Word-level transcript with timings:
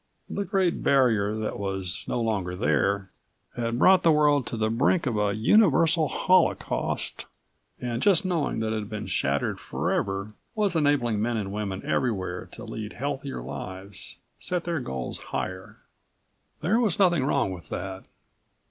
The 0.27 0.43
great 0.45 0.81
barrier 0.81 1.35
that 1.37 1.59
was 1.59 2.03
no 2.07 2.19
longer 2.21 2.55
there 2.55 3.11
had 3.55 3.77
brought 3.77 4.01
the 4.01 4.11
world 4.11 4.47
to 4.47 4.57
the 4.57 4.71
brink 4.71 5.05
of 5.05 5.15
a 5.15 5.35
universal 5.35 6.07
holocaust, 6.07 7.27
and 7.79 8.01
just 8.01 8.25
knowing 8.25 8.61
that 8.61 8.73
it 8.73 8.79
had 8.79 8.89
been 8.89 9.05
shattered 9.05 9.59
forever 9.59 10.33
was 10.55 10.75
enabling 10.75 11.21
men 11.21 11.37
and 11.37 11.51
women 11.53 11.85
everywhere 11.85 12.47
to 12.53 12.65
lead 12.65 12.93
healthier 12.93 13.43
lives, 13.43 14.17
set 14.39 14.63
their 14.63 14.79
goals 14.79 15.19
higher. 15.19 15.77
There 16.61 16.79
was 16.79 16.97
nothing 16.97 17.23
wrong 17.23 17.51
with 17.51 17.69
that. 17.69 18.05